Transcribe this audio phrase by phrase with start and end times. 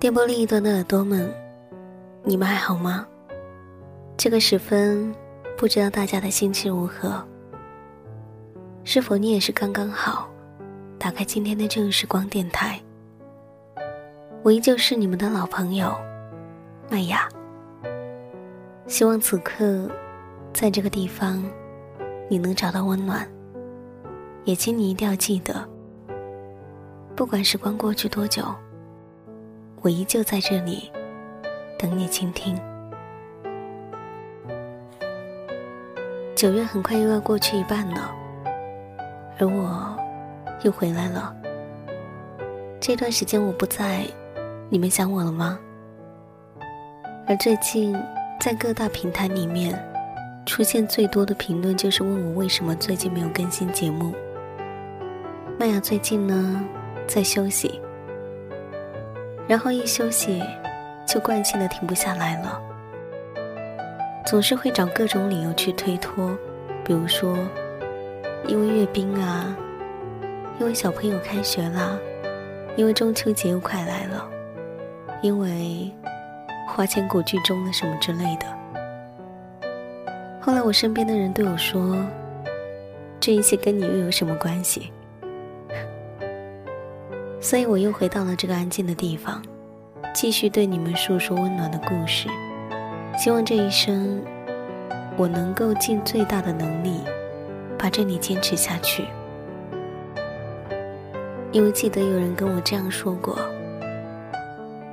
[0.00, 1.30] 电波另一端的耳朵们，
[2.24, 3.06] 你们还好吗？
[4.16, 5.14] 这个时分，
[5.58, 7.22] 不知道大家的心情如何？
[8.82, 10.26] 是否你也是刚刚好，
[10.98, 12.80] 打开今天的正时光电台？
[14.42, 15.94] 我依旧是你们的老朋友，
[16.90, 17.28] 麦雅。
[18.86, 19.86] 希望此刻，
[20.54, 21.44] 在这个地方，
[22.26, 23.30] 你能找到温暖。
[24.44, 25.68] 也请你一定要记得，
[27.14, 28.42] 不管时光过去多久。
[29.82, 30.92] 我依旧在这里，
[31.78, 32.58] 等你倾听。
[36.36, 38.14] 九月很快又要过去一半了，
[39.38, 39.96] 而我
[40.62, 41.34] 又回来了。
[42.78, 44.06] 这段时间我不在，
[44.68, 45.58] 你们想我了吗？
[47.26, 47.96] 而最近
[48.38, 49.78] 在各大平台里面
[50.44, 54.14] 出现最多的评论，就是问我为什么最近没有更新节目。
[55.58, 56.62] 麦雅最近呢，
[57.06, 57.80] 在休息。
[59.50, 60.40] 然后一休息，
[61.04, 62.62] 就惯性的停不下来了，
[64.24, 66.38] 总是会找各种理由去推脱，
[66.84, 67.36] 比如说，
[68.46, 69.52] 因为阅兵啊，
[70.60, 71.98] 因为小朋友开学啦，
[72.76, 74.24] 因为中秋节又快来了，
[75.20, 75.92] 因为
[76.68, 78.46] 花千骨剧终了什么之类的。
[80.40, 81.98] 后来我身边的人对我说
[83.18, 84.92] ：“这一切跟你又有什么关系？”
[87.40, 89.42] 所以我又回到了这个安静的地方，
[90.14, 92.28] 继续对你们诉说温暖的故事。
[93.18, 94.22] 希望这一生，
[95.16, 97.00] 我能够尽最大的能力，
[97.78, 99.06] 把这里坚持下去。
[101.50, 103.38] 因为记得有人跟我这样说过，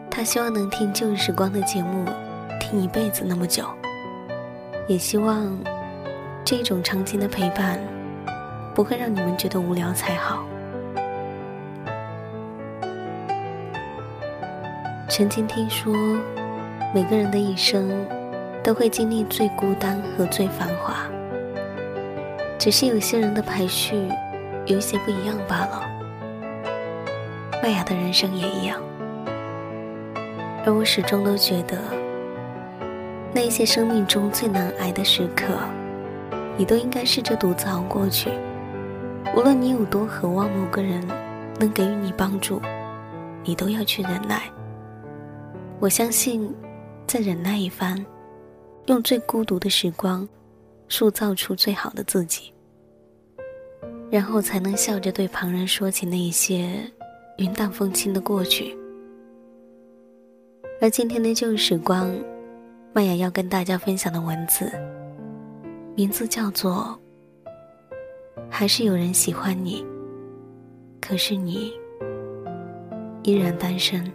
[0.09, 2.05] 他希望能听旧时光的节目，
[2.59, 3.65] 听一辈子那么久。
[4.87, 5.55] 也希望
[6.45, 7.77] 这种长期的陪伴，
[8.73, 10.43] 不会让你们觉得无聊才好。
[15.17, 15.91] 曾经听说，
[16.93, 18.05] 每个人的一生
[18.63, 21.07] 都会经历最孤单和最繁华，
[22.59, 24.11] 只是有些人的排序
[24.67, 25.81] 有些不一样罢了。
[27.63, 28.79] 麦雅的人生也一样，
[30.63, 31.79] 而我始终都觉得，
[33.33, 35.45] 那些生命中最难挨的时刻，
[36.55, 38.29] 你都应该试着独自熬过去。
[39.35, 41.03] 无论你有多渴望某个人
[41.59, 42.61] 能给予你帮助，
[43.43, 44.43] 你都要去忍耐。
[45.79, 46.51] 我相信，
[47.05, 48.03] 再忍耐一番，
[48.87, 50.27] 用最孤独的时光，
[50.89, 52.51] 塑造出最好的自己，
[54.09, 56.79] 然后才能笑着对旁人说起那一些
[57.37, 58.75] 云淡风轻的过去。
[60.81, 62.11] 而今天的旧时光，
[62.91, 64.71] 麦雅要跟大家分享的文字，
[65.95, 66.99] 名字叫做
[68.49, 69.83] 《还是有人喜欢你》，
[70.99, 71.71] 可是你
[73.21, 74.11] 依然单身。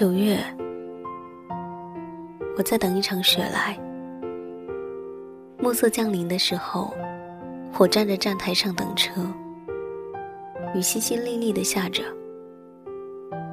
[0.00, 0.38] 九月，
[2.56, 3.78] 我在等一场雪来。
[5.58, 6.90] 暮色降临的时候，
[7.76, 9.20] 我站在站台上等车。
[10.74, 12.02] 雨淅淅沥沥的下着，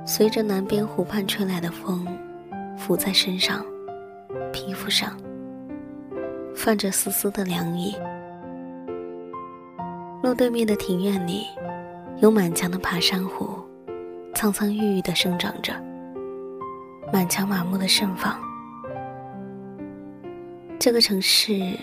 [0.06, 2.08] 随着南边湖畔吹来的风，
[2.78, 3.66] 拂在身上、
[4.53, 5.18] 皮肤上，
[6.56, 7.94] 泛着丝丝的凉意。
[10.24, 11.46] 路对面的庭院里，
[12.22, 13.50] 有满墙的爬山虎，
[14.34, 15.74] 苍苍郁郁的生长着。
[17.12, 18.38] 满墙满目的盛放，
[20.78, 21.78] 这个城市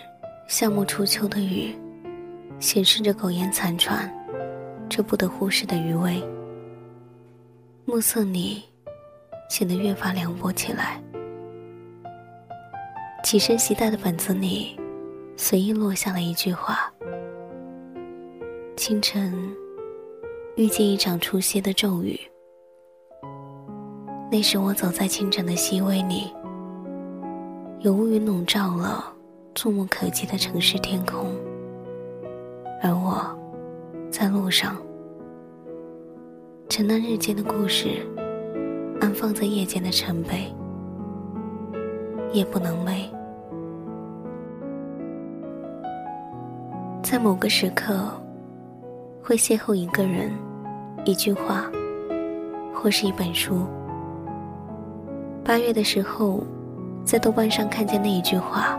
[0.47, 1.75] 像幕初秋的雨，
[2.61, 4.13] 显示着苟延残喘，
[4.89, 6.23] 这不得忽视的余威。
[7.87, 8.63] 暮色里，
[9.49, 11.03] 显得越发凉薄起来。
[13.23, 14.79] 起身携带的本子里，
[15.37, 16.93] 随意落下了一句话：
[18.77, 19.35] 清晨，
[20.57, 22.21] 遇见一场初歇的骤雨。
[24.31, 26.33] 那时我走在清晨的熹微里，
[27.81, 29.05] 有乌云笼罩了
[29.55, 31.31] 触目可及的城市天空，
[32.83, 33.25] 而我，
[34.11, 34.77] 在路上，
[36.69, 38.05] 承担日间的故事，
[39.01, 40.53] 安放在夜间的尘碑，
[42.33, 43.09] 夜不能寐。
[47.05, 48.11] 在某个时刻，
[49.23, 50.33] 会邂逅一个人，
[51.05, 51.71] 一句话，
[52.75, 53.65] 或是一本书。
[55.45, 56.43] 八月的时候，
[57.05, 58.79] 在豆瓣上看见那一句话。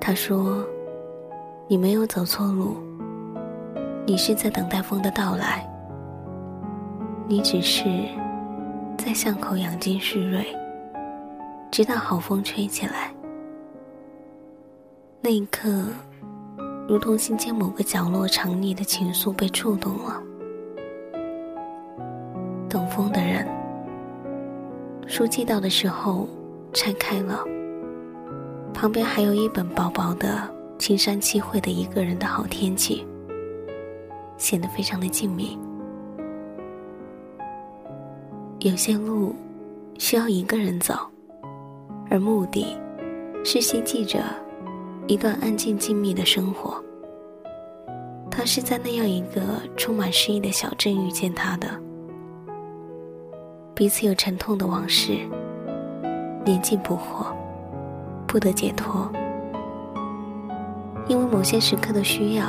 [0.00, 0.64] 他说
[1.68, 2.76] ：“你没有走错路，
[4.04, 5.64] 你是在等待风的到来，
[7.28, 7.84] 你只是
[8.98, 10.44] 在巷口养精蓄锐。
[11.70, 13.14] 直到好风吹起来。
[15.20, 15.84] 那一刻，
[16.88, 20.20] 如同心间某个角落藏匿的情愫被触动了。
[22.68, 23.46] 等风的人，
[25.20, 26.26] 书寄到的时候
[26.72, 27.44] 拆开了，
[28.72, 33.06] 旁边还有一本薄薄的《青山七会的一个人的好天气》，
[34.38, 35.58] 显得非常的静谧。
[38.60, 39.36] 有些路
[39.98, 40.94] 需要一个人走，
[42.08, 42.74] 而目的，
[43.44, 44.20] 是希冀着。
[45.06, 46.82] 一段安静静谧的生活。
[48.30, 51.68] 他是在那样一个充满诗意的小镇遇见他的，
[53.80, 55.16] 彼此有沉痛的往事，
[56.44, 57.28] 年近不惑，
[58.26, 59.10] 不得解脱。
[61.08, 62.44] 因为某些时刻的需要，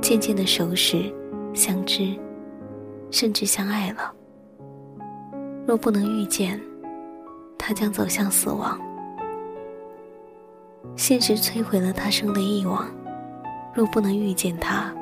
[0.00, 1.14] 渐渐的熟识、
[1.54, 2.12] 相知，
[3.12, 4.12] 甚至相爱了。
[5.64, 6.60] 若不能遇见，
[7.56, 8.76] 他将走向死亡。
[10.96, 12.84] 现实摧毁了他生的欲望，
[13.72, 14.92] 若不能遇见他，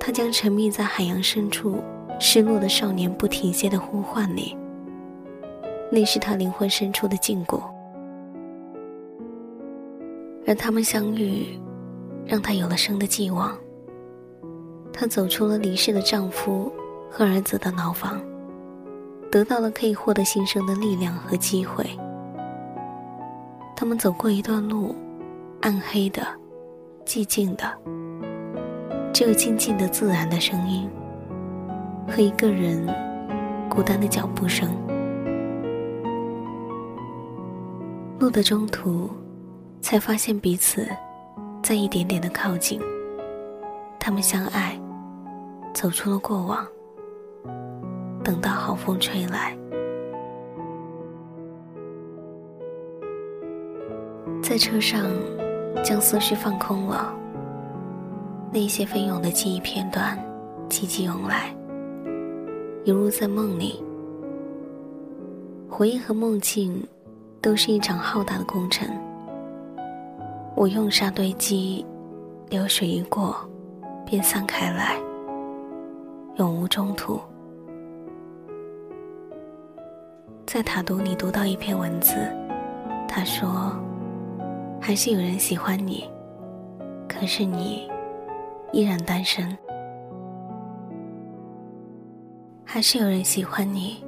[0.00, 1.78] 他将沉迷在海洋深处
[2.18, 4.56] 失落的少年不停歇的呼唤你。
[5.90, 7.60] 那是他灵魂深处的禁锢，
[10.46, 11.58] 而他们相遇，
[12.26, 13.56] 让他有了生的寄望。
[14.92, 16.72] 他走出了离世的丈夫
[17.10, 18.20] 和儿子的牢房，
[19.30, 21.84] 得到了可以获得新生的力量和机会。
[23.76, 24.94] 他们走过一段路，
[25.60, 26.26] 暗黑的，
[27.04, 27.70] 寂静的，
[29.12, 30.88] 只有静静的自然的声音
[32.08, 32.86] 和一个人
[33.68, 34.68] 孤单的脚步声。
[38.18, 39.10] 路的中途，
[39.80, 40.88] 才发现彼此
[41.62, 42.80] 在一点点的靠近。
[43.98, 44.80] 他们相爱，
[45.74, 46.66] 走出了过往。
[48.24, 49.56] 等到好风吹来。
[54.42, 55.04] 在车上，
[55.84, 57.14] 将思绪放空了。
[58.52, 60.18] 那些飞涌的记忆片段，
[60.68, 61.54] 急急涌来，
[62.86, 63.82] 犹如在梦里。
[65.68, 66.80] 回忆和梦境，
[67.42, 68.88] 都是一场浩大的工程。
[70.54, 71.84] 我用沙堆积，
[72.48, 73.36] 流水一过，
[74.06, 74.96] 便散开来，
[76.36, 77.20] 永无中途。
[80.46, 82.14] 在塔读里读到一篇文字，
[83.08, 83.72] 他说。
[84.78, 86.08] 还是有人喜欢你，
[87.08, 87.90] 可是你
[88.72, 89.58] 依然单身。
[92.68, 94.04] 还是有人喜欢你，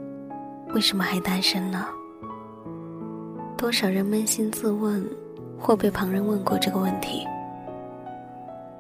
[0.75, 1.87] 为什么还单身呢？
[3.57, 5.09] 多少人扪心自问，
[5.57, 7.25] 或被旁人问过这个问题，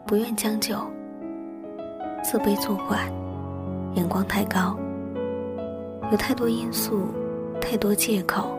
[0.04, 0.76] 不愿将就，
[2.24, 3.08] 自卑作怪，
[3.94, 4.76] 眼光太高，
[6.10, 7.06] 有太多因素，
[7.60, 8.58] 太多借口。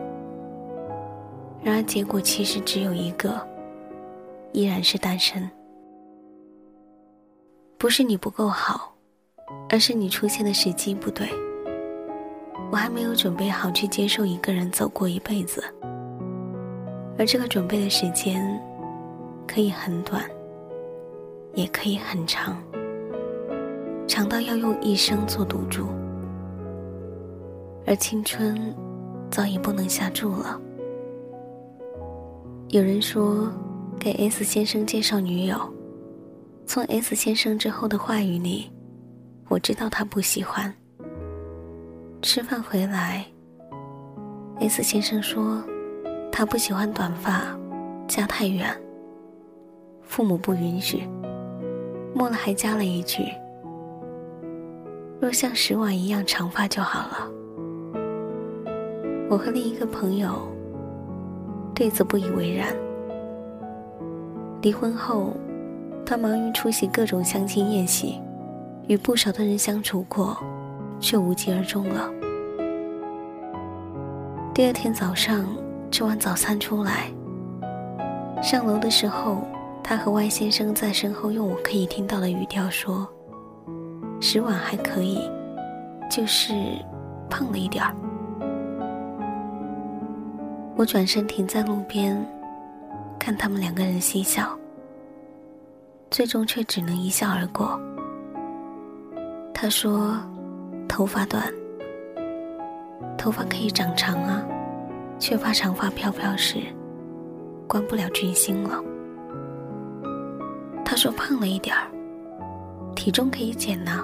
[1.62, 3.46] 然而，结果其实只有一个，
[4.52, 5.48] 依然是单身。
[7.76, 8.89] 不是你不够好，
[9.68, 11.28] 而是你出现的时机不对。
[12.70, 15.62] 我还没有准备好去接受一个人走过一辈子，
[17.18, 18.60] 而这个准备的时间，
[19.46, 20.22] 可以很短，
[21.54, 22.62] 也可以很长，
[24.06, 25.86] 长到要用一生做赌注。
[27.86, 28.72] 而青春，
[29.30, 30.60] 早已不能下注了。
[32.68, 33.50] 有人说，
[33.98, 35.58] 给 S 先生介绍女友。
[36.66, 38.70] 从 S 先生之后的话语里，
[39.50, 40.72] 我知道他不喜欢。
[42.22, 43.26] 吃饭回来
[44.60, 45.60] ，S 先生说，
[46.30, 47.42] 他不喜欢短发，
[48.06, 48.72] 家太远，
[50.02, 51.02] 父母不允许。
[52.14, 53.24] 末了还加了一句
[55.20, 57.28] ：“若像石婉一样长发就好了。”
[59.28, 60.48] 我和另一个朋友。
[61.74, 62.68] 对此不以为然。
[64.60, 65.32] 离婚后，
[66.04, 68.20] 他忙于出席各种相亲宴席，
[68.90, 70.36] 与不少的人相处过，
[70.98, 72.10] 却无疾而终了。
[74.52, 75.46] 第二天早上
[75.92, 77.08] 吃完早餐出来，
[78.42, 79.46] 上楼的时候，
[79.80, 83.08] 他和 Y 先生在身后用我可以听到的语调说
[84.20, 85.20] ：“食碗还可以，
[86.10, 86.52] 就是
[87.30, 87.94] 胖了一点儿。”
[90.74, 92.20] 我转身停在路边，
[93.20, 94.58] 看他们两个人嬉笑，
[96.10, 97.80] 最终却只能一笑而过。
[99.62, 100.16] 他说
[100.88, 101.44] ：“头发短，
[103.18, 104.42] 头发可以长长啊，
[105.18, 106.60] 却怕长发飘飘时，
[107.68, 108.82] 关不了军心了。”
[110.82, 111.90] 他说：“胖了一点儿，
[112.96, 114.02] 体重可以减呢，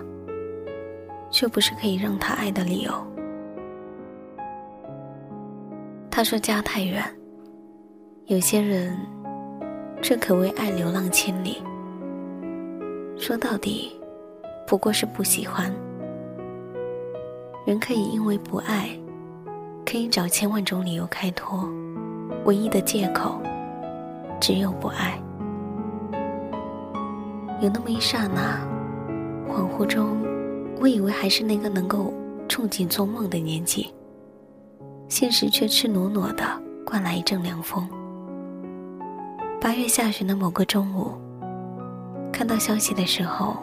[1.31, 2.93] 却不是可以让他爱的理由。”
[6.13, 7.03] 他说家太远。
[8.27, 8.95] 有些人，
[10.03, 11.63] 这可谓爱流浪千里。
[13.17, 13.99] 说到底，
[14.67, 15.73] 不过是不喜欢。
[17.65, 18.89] 人可以因为不爱，
[19.85, 21.69] 可以找千万种理由开脱，
[22.45, 23.41] 唯一的借口，
[24.41, 25.19] 只有不爱。
[27.61, 28.61] 有那么一刹那，
[29.49, 30.19] 恍惚中，
[30.81, 32.13] 我以为还是那个能够
[32.49, 33.93] 憧憬做梦的年纪，
[35.09, 36.45] 现实却赤裸裸的
[36.85, 37.89] 灌来一阵凉风。
[39.61, 41.13] 八月下旬的某个中午，
[42.33, 43.57] 看到消息的时候，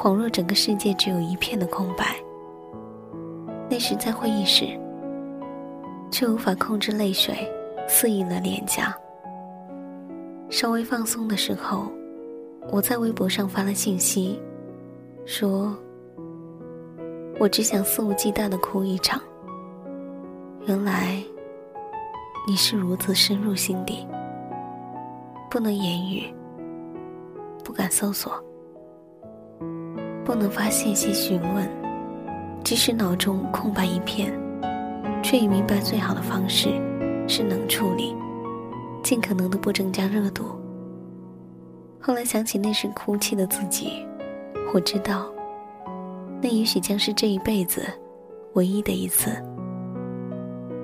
[0.00, 2.14] 恍若整个世界只有一片的空白。
[3.68, 4.78] 那时在会议室，
[6.08, 7.36] 却无法控制泪水，
[7.88, 8.96] 肆意了脸颊。
[10.50, 11.90] 稍微放松的时候，
[12.70, 14.40] 我在微博上发了信息，
[15.26, 15.76] 说
[17.40, 19.20] ：“我只想肆无忌惮的哭一场。”
[20.64, 21.20] 原来，
[22.46, 24.06] 你是如此深入心底，
[25.50, 26.32] 不能言语，
[27.64, 28.40] 不敢搜索，
[30.28, 31.66] 不能发信息询问。
[32.62, 34.30] 即使脑中空白一片，
[35.22, 36.68] 却已明白最好的方式
[37.26, 38.14] 是冷处理，
[39.02, 40.44] 尽可能的不增加热度。
[41.98, 44.06] 后来想起那时哭泣的自己，
[44.74, 45.32] 我知道，
[46.42, 47.82] 那也许将是这一辈子
[48.52, 49.30] 唯一的一次。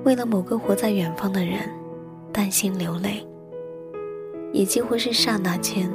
[0.05, 1.69] 为了某个活在远方的人，
[2.33, 3.23] 担心流泪，
[4.51, 5.87] 也几乎是刹那间，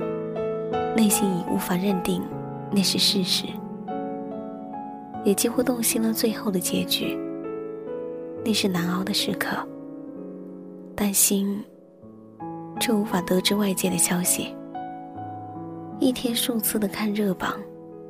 [0.97, 2.23] 内心已无法认定
[2.71, 3.47] 那是事实。
[5.25, 7.19] 也几乎洞悉了最后的结局。
[8.43, 9.57] 那是难熬的时刻，
[10.95, 11.63] 担心，
[12.81, 14.55] 却无法得知外界的消息。
[15.99, 17.55] 一天数次的看热榜，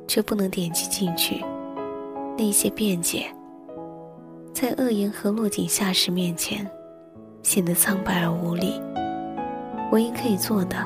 [0.07, 1.43] 却不能点击进去。
[2.37, 3.25] 那些辩解，
[4.53, 6.65] 在恶言和落井下石面前，
[7.43, 8.81] 显得苍白而无力。
[9.91, 10.77] 唯一可以做的，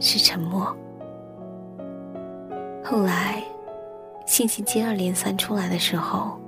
[0.00, 0.76] 是沉默。
[2.84, 3.42] 后来。
[4.24, 6.40] 信息接二连三出来的时候，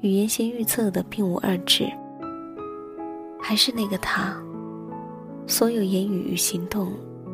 [0.00, 1.90] 与原先预测的并无二致，
[3.40, 4.36] 还是那个他，
[5.46, 6.92] 所有言语与行动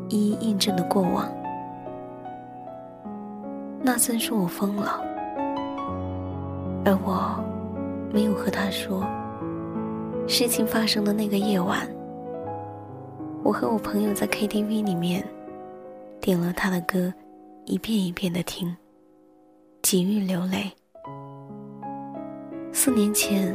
[0.08, 1.28] 一一印证的过往。
[3.82, 5.02] 纳森说我疯了，
[6.86, 7.44] 而我
[8.10, 9.04] 没有和他说。
[10.26, 11.86] 事情发生的那个夜晚，
[13.42, 15.22] 我和我朋友在 KTV 里面
[16.20, 17.12] 点了他的歌，
[17.66, 18.74] 一遍一遍的听。
[19.82, 20.70] 几欲流泪。
[22.72, 23.54] 四年前，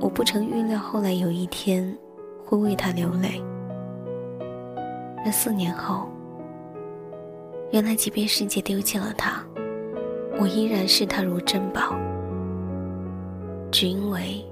[0.00, 1.96] 我不曾预料后来有一天
[2.44, 3.40] 会为他流泪。
[5.24, 6.08] 而四年后，
[7.70, 9.44] 原来即便世界丢弃了他，
[10.40, 11.94] 我依然视他如珍宝。
[13.70, 14.44] 只因为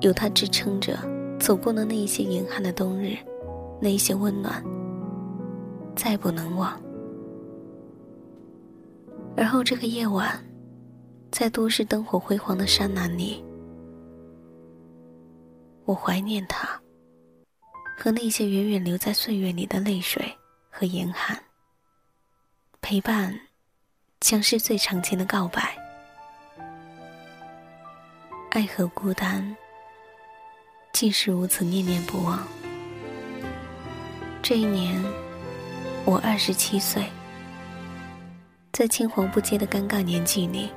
[0.00, 0.98] 有他支撑着，
[1.38, 3.16] 走过了那一些严寒的冬日，
[3.80, 4.60] 那一些温暖，
[5.94, 6.72] 再不能忘。
[9.36, 10.42] 而后这个夜晚，
[11.32, 13.44] 在都市灯火辉煌的山南里，
[15.84, 16.80] 我怀念他，
[17.98, 20.32] 和那些远远留在岁月里的泪水
[20.70, 21.36] 和严寒。
[22.80, 23.34] 陪伴，
[24.20, 25.76] 将是最长情的告白。
[28.50, 29.56] 爱和孤单，
[30.92, 32.38] 竟是如此念念不忘。
[34.40, 35.02] 这一年，
[36.04, 37.04] 我二十七岁。
[38.74, 40.68] 在青黄不接的尴尬年纪里，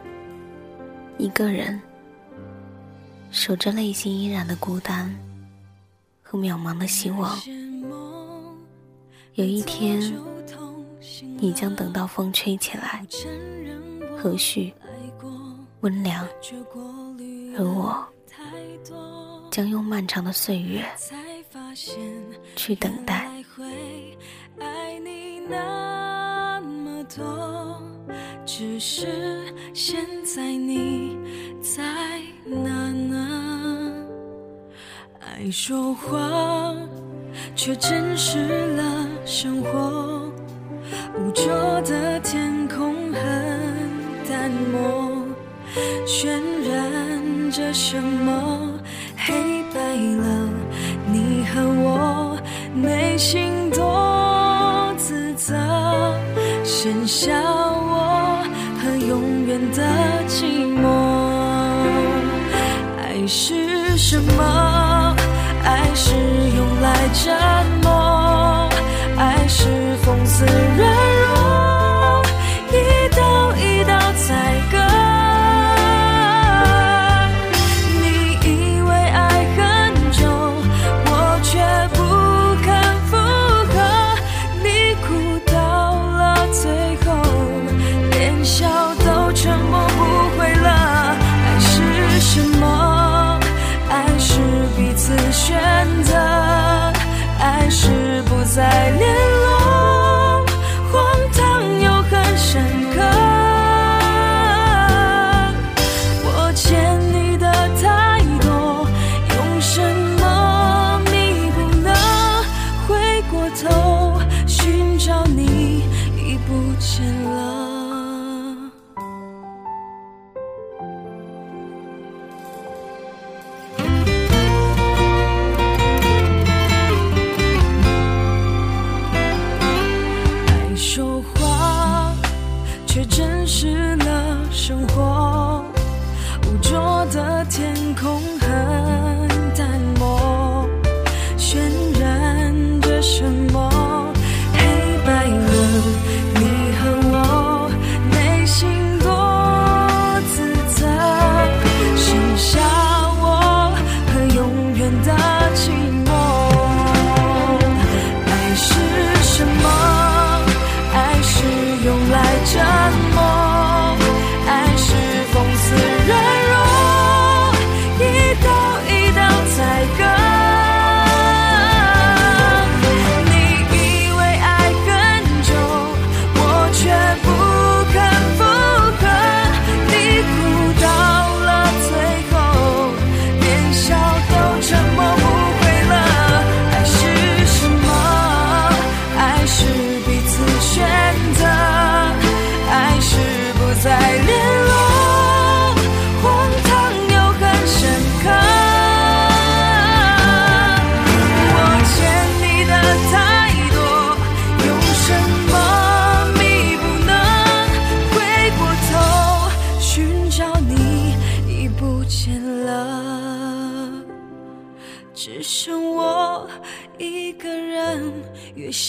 [1.17, 1.81] 一个人
[3.31, 5.11] 守着内心依然的孤单
[6.21, 7.35] 和渺茫的希望。
[9.33, 9.99] 有一天，
[11.39, 13.03] 你将等到风吹起来，
[14.15, 14.71] 和煦、
[15.79, 16.23] 温凉，
[17.57, 18.07] 而我
[19.49, 20.85] 将用漫长的岁月
[22.55, 23.27] 去等待。
[28.59, 29.05] 只是
[29.71, 31.15] 现在你
[31.61, 31.83] 在
[32.43, 33.93] 哪呢？
[35.19, 36.75] 爱说谎，
[37.55, 40.23] 却真实了生活。
[41.19, 41.45] 污浊
[41.81, 43.21] 的天空很
[44.27, 45.23] 淡漠，
[46.07, 46.27] 渲
[46.67, 48.73] 染着什么？
[49.15, 49.35] 黑
[49.71, 50.49] 白了
[51.05, 52.41] 你和我
[52.73, 55.53] 内心多自责，
[56.63, 57.66] 剩下。
[64.33, 65.15] 么？
[65.63, 66.13] 爱是
[66.55, 67.76] 用来折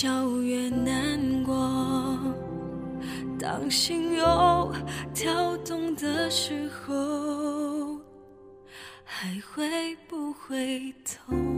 [0.01, 2.17] 笑越难过，
[3.37, 4.73] 当心又
[5.13, 7.99] 跳动的时候，
[9.03, 11.58] 还会不会痛？